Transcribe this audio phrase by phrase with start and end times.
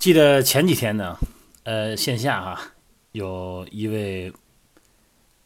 [0.00, 1.18] 记得前几天呢，
[1.64, 2.58] 呃，线下哈，
[3.12, 4.32] 有一位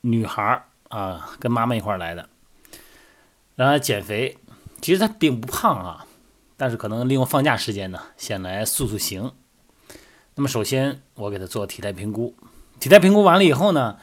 [0.00, 2.30] 女孩啊，跟妈妈一块儿来的，
[3.56, 4.38] 让她减肥。
[4.80, 6.06] 其实她并不胖啊，
[6.56, 9.30] 但是可能利用放假时间呢，先来塑塑形。
[10.36, 12.34] 那么首先我给她做体态评估，
[12.80, 13.98] 体态评估完了以后呢，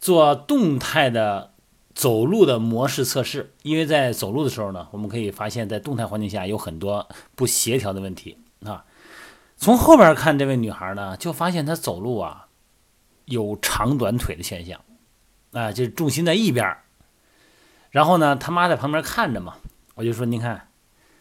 [0.00, 1.52] 做动态的
[1.94, 3.52] 走路的模式测试。
[3.62, 8.84] 因为在走路的时候呢，我们可以发现，在动态环境下有很多不协调的问题啊。
[9.64, 12.48] 从后边看，这位女孩呢，就发现她走路啊
[13.24, 14.78] 有长短腿的现象，
[15.52, 16.76] 啊，就是重心在一边
[17.90, 19.54] 然后呢，他妈在旁边看着嘛，
[19.94, 20.68] 我就说：“您看，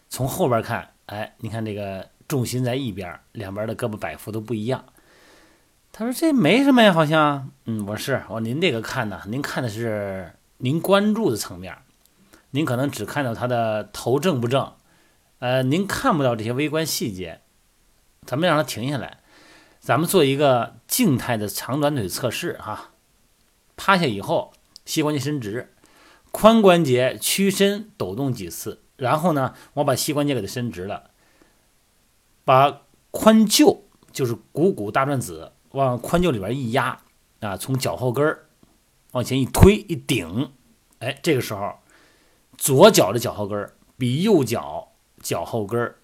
[0.09, 4.83] 从后边看，哎，你看这个重心在一边两边的胳膊摆幅都不一样。”
[5.93, 11.77] 他说：“这没什么呀，好像。”嗯，我是我您这个看呢，您看的是您关注的层面，
[12.51, 14.73] 您可能只看到他的头正不正，
[15.39, 17.39] 呃，您看不到这些微观细节。
[18.25, 19.19] 咱们让它停下来，
[19.79, 22.91] 咱们做一个静态的长短腿测试哈。
[23.75, 24.53] 趴下以后，
[24.85, 25.73] 膝关节伸直，
[26.31, 31.09] 髋关节屈伸抖动几次，然后呢，我把膝关节给它伸直了，
[32.45, 33.79] 把髋臼
[34.11, 36.99] 就是股骨大转子往髋臼里边一压
[37.41, 38.45] 啊，从脚后跟儿
[39.11, 40.51] 往前一推一顶，
[40.99, 41.73] 哎，这个时候
[42.57, 45.95] 左脚的脚后跟儿比右脚脚后跟儿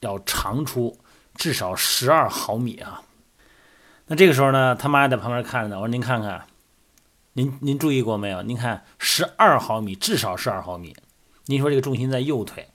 [0.00, 0.96] 要长出。
[1.38, 3.00] 至少十二毫米啊！
[4.08, 5.76] 那这个时候呢，他妈在旁边看着呢。
[5.76, 6.44] 我说：“您看看，
[7.34, 8.42] 您您注意过没有？
[8.42, 10.96] 您看十二毫米，至少十二毫米。
[11.46, 12.68] 您说这个重心在右腿，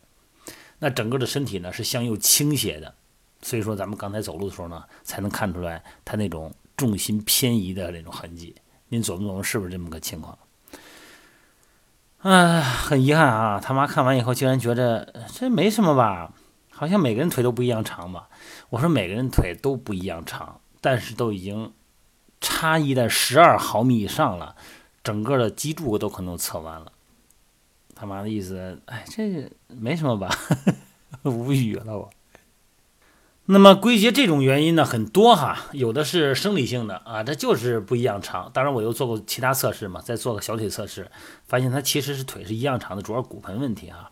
[0.80, 2.96] 那整个的身体呢是向右倾斜的，
[3.42, 8.56] 所以说咱们刚才走路的时候呢，才能看出来他那种重心偏移的那种痕迹。
[8.88, 10.38] 您琢磨琢磨，是不是这么个情况？
[12.20, 16.32] 啊，很遗憾啊，他妈看完以后竟然觉得这没什么吧。”
[16.76, 18.28] 好像每个人腿都不一样长吧？
[18.70, 21.72] 我说每个人腿都不一样长，但是都已经
[22.42, 24.56] 差异在十二毫米以上了，
[25.04, 26.92] 整个的脊柱都可能测完了。
[27.96, 30.30] 他妈的意思，哎，这没什么吧？
[31.24, 32.10] 无语了我。
[33.46, 38.50] 那么归结这种原因呢，很多哈，有的是生理性的啊，这就是不一样长。
[38.54, 41.12] 当然我又做过其他测试嘛，再做个小腿测试，
[41.46, 44.12] 发现他其实是腿是一样长的，主要骨盆问题哈。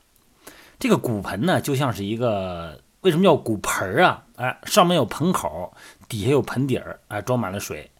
[0.81, 4.24] 这个骨盆呢，就像是一个为什么叫骨盆儿啊？
[4.36, 5.75] 哎，上面有盆口，
[6.09, 7.92] 底下有盆底儿，哎，装满了水。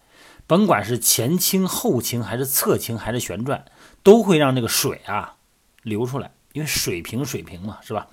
[0.48, 3.66] 甭管是前倾、后倾，还是侧倾，还是旋转，
[4.02, 5.36] 都会让这个水啊
[5.84, 8.08] 流出来，因为水平水平嘛，是吧？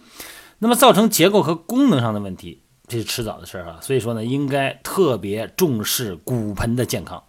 [0.58, 3.78] 那么造成结构和功能上的问题，这是迟早的事儿啊。
[3.80, 7.24] 所以说呢，应该特别重视骨盆的健康。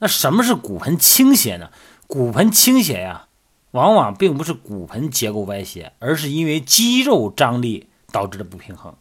[0.00, 1.70] 那什么是骨盆倾斜呢？
[2.06, 3.28] 骨盆倾斜呀。
[3.72, 8.94] 往往并不是骨盆结构歪斜，而是因为肌肉张力导致的不平衡。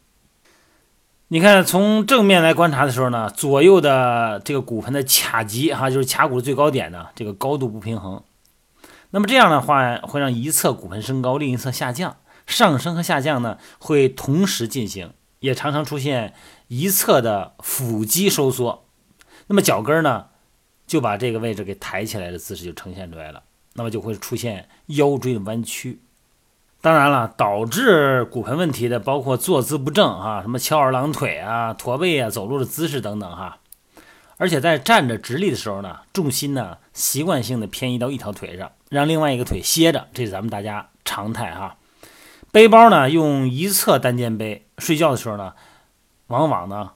[1.29, 8.23] 你看，从正面来观察的时候呢，左右的这个骨盆的髂极哈，就是髂骨的最高点呢，这个高度不平衡。
[9.11, 12.17] 那么这样的话，会让一侧骨盆升高，另一侧下降。
[12.47, 16.33] 上升和下降呢，会同时进行，也常常出现
[16.67, 18.85] 一侧的腹肌收缩。
[19.45, 20.29] 那么脚跟呢，
[20.87, 23.43] 就把这个位置给抬起来的姿势就呈现出来了。
[23.79, 26.01] 那么就会出现腰椎的弯曲，
[26.81, 33.59] 当然了，导致骨盆问题的包括坐姿不正啊，什么翘二郎腿啊、驼背啊、走路的姿势等等哈。
[34.35, 41.77] 而且在站着直立的时候呢，重心呢习惯性的偏移到一条腿上，让另外一个腿歇着，这是咱们大家常态哈。
[42.51, 45.53] 背包呢用一侧单肩背，睡觉的时候呢，
[46.27, 46.91] 往往呢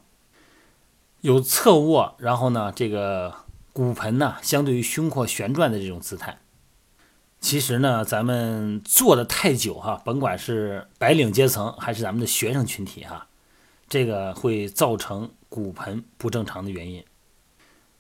[1.22, 3.34] 有侧卧，然后呢这个
[3.72, 6.40] 骨盆呢相对于胸廓旋转的这种姿态。
[7.44, 13.28] 其实呢，咱们坐的太久哈，甭管是白领阶层还是咱们的学生群体哈，
[13.90, 17.04] 这个会造成骨盆不正常的原因。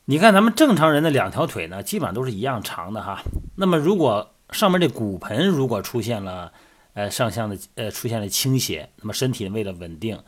[0.06, 3.22] 你看咱们正常人的两条腿呢，基本上都是一样长的哈。
[3.58, 6.54] 那么如果上面这骨盆如果出现了
[6.94, 10.24] 呃上向的呃出现了倾斜，那么身体为了稳定，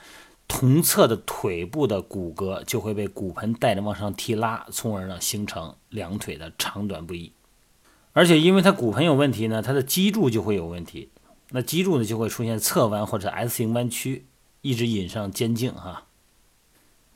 [0.46, 7.32] 同侧的腿部的骨骼就会被骨盆带着往上提拉，从而呢形成两腿的长短不一。
[8.16, 11.10] 而且因为它骨盆有问题呢，它的脊柱就会有问题，
[11.50, 14.26] 那脊柱呢就会出现侧弯或者 S 型弯曲，
[14.62, 16.06] 一直引上肩颈哈。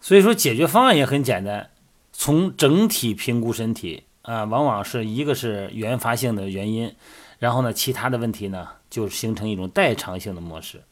[0.02, 1.70] 所以说解决方案也很简单，
[2.12, 6.94] 从整体评估身体啊，往往是一个是原发性的原因，
[7.38, 10.84] 然后呢其他的问题呢就形成一种代偿性的模式。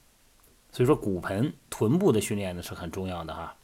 [0.71, 3.55] 所以说骨盆臀部的训练呢是很重要的哈，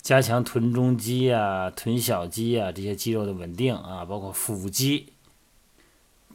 [0.00, 5.12] 加强臀中肌啊、臀小肌啊这些肌肉的稳定啊，包括腹肌。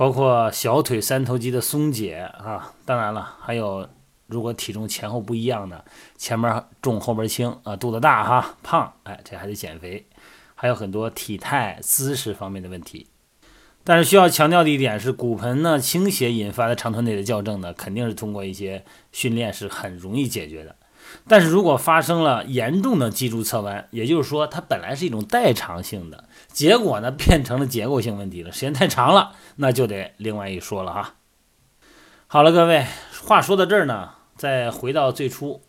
[0.01, 3.87] 包括小腿三头肌的松解啊，当然了，还有
[4.25, 5.85] 如果体重前后不一样的，
[6.17, 10.03] 前面重后边轻啊，肚子大哈胖，哎，这还得减肥。
[10.55, 13.05] 还有很多体态姿势方面的问题。
[13.83, 20.75] 但是需要强调的一点是，骨盆呢倾斜引发的长臀腿的校正呢，肯定是通过一些训练是很容易解决的。
[21.27, 31.15] 但是如果发生了严重的脊柱侧弯，也就是说它本来是一种代偿性的，结果呢变成了结构性问题了，时间太长了，那就得另外一说了哈。
[32.27, 32.85] 好了，各位，
[33.23, 35.61] 话说到这儿呢，再回到最初，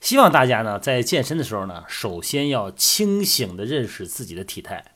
[0.00, 4.92] 希望大家呢在健身的时候呢，首先要清醒的认识自己的体态，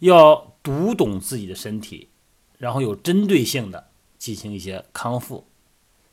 [0.00, 2.08] 要读懂自己的身体，
[2.56, 5.46] 然后有针对性的进行一些康复，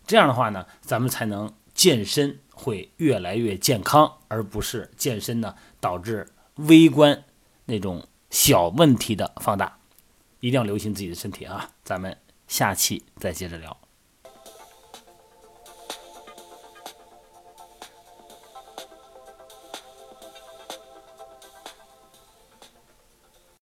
[0.05, 1.53] 这样的话呢，咱们才能
[1.85, 2.39] 健身。
[2.57, 7.25] 会越来越健康，而不是健身呢导致微观
[7.65, 9.77] 那种小问题的放大。
[10.39, 11.69] 一定要留心自己的身体啊！
[11.83, 12.17] 咱们
[12.47, 13.84] 下期再接着聊。